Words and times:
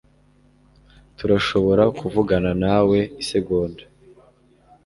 Turashobora 1.17 1.83
kuvugana 1.99 2.51
nawe 2.63 2.99
isegonda,? 3.21 3.83